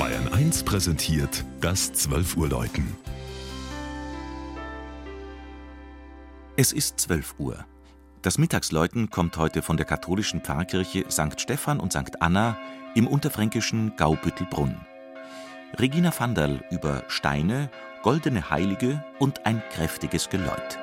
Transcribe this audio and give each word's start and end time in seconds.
Bayern 0.00 0.32
1 0.32 0.62
präsentiert 0.62 1.44
das 1.60 1.92
12 1.92 2.38
Uhr 2.38 2.48
Läuten. 2.48 2.96
Es 6.56 6.72
ist 6.72 6.98
12 7.00 7.34
Uhr. 7.36 7.66
Das 8.22 8.38
Mittagsläuten 8.38 9.10
kommt 9.10 9.36
heute 9.36 9.60
von 9.60 9.76
der 9.76 9.84
katholischen 9.84 10.40
Pfarrkirche 10.40 11.04
St. 11.10 11.38
Stephan 11.38 11.78
und 11.80 11.92
St. 11.92 12.22
Anna 12.22 12.56
im 12.94 13.06
unterfränkischen 13.06 13.94
Gaubüttelbrunn. 13.98 14.80
Regina 15.78 16.18
Vanderl 16.18 16.64
über 16.70 17.04
Steine, 17.08 17.70
goldene 18.02 18.48
Heilige 18.48 19.04
und 19.18 19.44
ein 19.44 19.62
kräftiges 19.70 20.30
Geläut. 20.30 20.78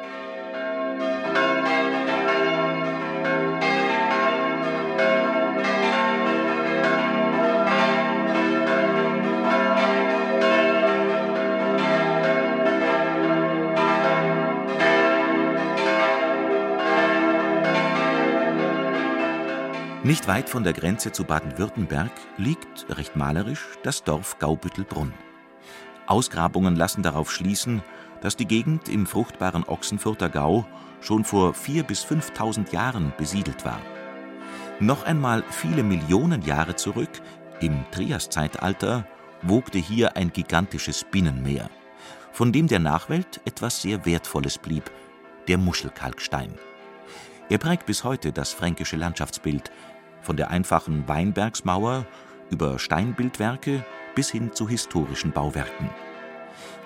Nicht 20.03 20.27
weit 20.27 20.47
von 20.47 20.63
der 20.63 20.73
Grenze 20.73 21.11
zu 21.11 21.23
Baden-Württemberg 21.23 22.11
liegt, 22.37 22.85
recht 22.89 23.15
malerisch, 23.15 23.65
das 23.81 24.03
Dorf 24.03 24.37
Gaubüttelbrunn. 24.37 25.11
Ausgrabungen 26.05 26.75
lassen 26.75 27.01
darauf 27.01 27.31
schließen, 27.31 27.81
dass 28.21 28.35
die 28.35 28.45
Gegend 28.45 28.89
im 28.89 29.07
fruchtbaren 29.07 29.63
Ochsenfurter 29.63 30.29
Gau 30.29 30.67
schon 31.01 31.23
vor 31.25 31.53
4.000 31.53 31.83
bis 31.83 32.05
5.000 32.05 32.71
Jahren 32.71 33.11
besiedelt 33.17 33.65
war. 33.65 33.81
Noch 34.79 35.03
einmal 35.03 35.43
viele 35.49 35.81
Millionen 35.81 36.43
Jahre 36.43 36.75
zurück, 36.75 37.09
im 37.59 37.83
Triaszeitalter, 37.89 39.07
wogte 39.41 39.79
hier 39.79 40.15
ein 40.15 40.31
gigantisches 40.31 41.03
Binnenmeer, 41.03 41.71
von 42.31 42.51
dem 42.51 42.67
der 42.67 42.79
Nachwelt 42.79 43.41
etwas 43.45 43.81
sehr 43.81 44.05
Wertvolles 44.05 44.59
blieb, 44.59 44.91
der 45.47 45.57
Muschelkalkstein. 45.57 46.53
Er 47.49 47.59
prägt 47.59 47.85
bis 47.85 48.03
heute 48.03 48.33
das 48.33 48.51
fränkische 48.51 48.97
Landschaftsbild, 48.97 49.71
von 50.21 50.37
der 50.37 50.49
einfachen 50.49 51.07
Weinbergsmauer 51.07 52.05
über 52.49 52.79
Steinbildwerke 52.79 53.85
bis 54.15 54.29
hin 54.29 54.53
zu 54.53 54.67
historischen 54.67 55.31
Bauwerken. 55.31 55.89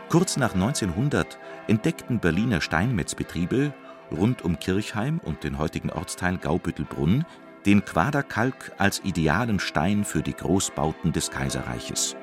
Kurz 0.10 0.38
nach 0.38 0.54
1900 0.54 1.40
entdeckten 1.68 2.20
Berliner 2.20 2.62
Steinmetzbetriebe 2.62 3.74
rund 4.12 4.44
um 4.44 4.60
Kirchheim 4.60 5.20
und 5.24 5.44
den 5.44 5.58
heutigen 5.58 5.90
Ortsteil 5.90 6.38
Gaubüttelbrunn 6.38 7.26
den 7.66 7.86
Quaderkalk 7.86 8.72
als 8.78 9.02
idealen 9.04 9.60
Stein 9.60 10.04
für 10.04 10.22
die 10.22 10.34
Großbauten 10.34 11.12
des 11.14 11.30
Kaiserreiches. 11.32 12.16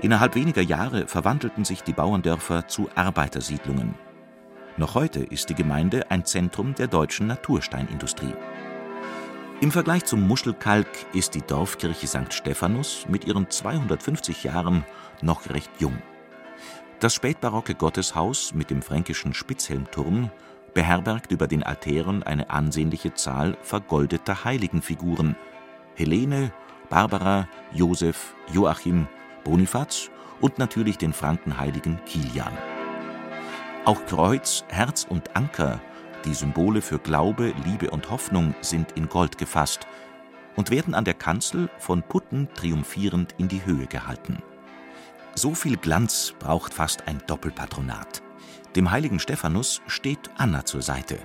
Innerhalb 0.00 0.36
weniger 0.36 0.62
Jahre 0.62 1.08
verwandelten 1.08 1.64
sich 1.64 1.82
die 1.82 1.92
Bauerndörfer 1.92 2.68
zu 2.68 2.88
Arbeitersiedlungen. 2.94 3.94
Noch 4.76 4.94
heute 4.94 5.24
ist 5.24 5.50
die 5.50 5.56
Gemeinde 5.56 6.08
ein 6.10 6.24
Zentrum 6.24 6.74
der 6.74 6.86
deutschen 6.86 7.26
Natursteinindustrie. 7.26 8.32
Im 9.60 9.72
Vergleich 9.72 10.04
zum 10.04 10.24
Muschelkalk 10.28 10.86
ist 11.12 11.34
die 11.34 11.42
Dorfkirche 11.42 12.06
St. 12.06 12.32
Stephanus 12.32 13.06
mit 13.08 13.24
ihren 13.24 13.50
250 13.50 14.44
Jahren 14.44 14.84
noch 15.20 15.50
recht 15.50 15.72
jung. 15.80 15.98
Das 17.00 17.12
spätbarocke 17.12 17.74
Gotteshaus 17.74 18.54
mit 18.54 18.70
dem 18.70 18.82
fränkischen 18.82 19.34
Spitzhelmturm 19.34 20.30
beherbergt 20.74 21.32
über 21.32 21.48
den 21.48 21.64
Altären 21.64 22.22
eine 22.22 22.50
ansehnliche 22.50 23.14
Zahl 23.14 23.56
vergoldeter 23.62 24.44
Heiligenfiguren: 24.44 25.34
Helene, 25.96 26.52
Barbara, 26.88 27.48
Josef, 27.72 28.36
Joachim, 28.52 29.08
Bonifaz 29.42 30.08
und 30.40 30.60
natürlich 30.60 30.98
den 30.98 31.12
Frankenheiligen 31.12 31.98
Kilian. 32.06 32.56
Auch 33.84 34.06
Kreuz, 34.06 34.64
Herz 34.68 35.04
und 35.08 35.34
Anker, 35.34 35.80
die 36.24 36.34
Symbole 36.34 36.82
für 36.82 36.98
Glaube, 36.98 37.54
Liebe 37.64 37.90
und 37.90 38.10
Hoffnung, 38.10 38.54
sind 38.60 38.92
in 38.92 39.08
Gold 39.08 39.38
gefasst 39.38 39.86
und 40.56 40.70
werden 40.70 40.94
an 40.94 41.04
der 41.04 41.14
Kanzel 41.14 41.70
von 41.78 42.02
Putten 42.02 42.48
triumphierend 42.54 43.34
in 43.38 43.48
die 43.48 43.64
Höhe 43.64 43.86
gehalten. 43.86 44.42
So 45.34 45.54
viel 45.54 45.76
Glanz 45.76 46.34
braucht 46.38 46.74
fast 46.74 47.06
ein 47.06 47.22
Doppelpatronat. 47.26 48.22
Dem 48.74 48.90
heiligen 48.90 49.20
Stephanus 49.20 49.80
steht 49.86 50.30
Anna 50.36 50.64
zur 50.64 50.82
Seite. 50.82 51.18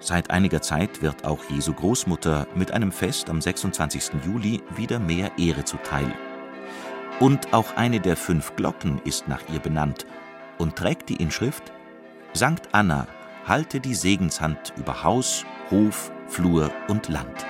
Seit 0.00 0.30
einiger 0.30 0.62
Zeit 0.62 1.02
wird 1.02 1.24
auch 1.24 1.44
Jesu 1.50 1.72
Großmutter 1.72 2.46
mit 2.54 2.72
einem 2.72 2.92
Fest 2.92 3.30
am 3.30 3.40
26. 3.40 4.10
Juli 4.24 4.62
wieder 4.76 4.98
mehr 4.98 5.32
Ehre 5.38 5.64
zuteil. 5.64 6.12
Und 7.20 7.52
auch 7.52 7.76
eine 7.76 8.00
der 8.00 8.16
fünf 8.16 8.54
Glocken 8.54 9.00
ist 9.04 9.26
nach 9.28 9.42
ihr 9.52 9.58
benannt 9.58 10.06
und 10.58 10.76
trägt 10.76 11.08
die 11.08 11.16
Inschrift 11.16 11.72
Sankt 12.32 12.68
Anna, 12.72 13.08
halte 13.48 13.80
die 13.80 13.94
Segenshand 13.94 14.72
über 14.76 15.02
Haus, 15.02 15.44
Hof, 15.70 16.12
Flur 16.28 16.70
und 16.88 17.08
Land. 17.08 17.46